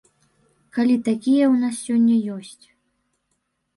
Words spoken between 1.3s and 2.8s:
ў нас сёння ёсць.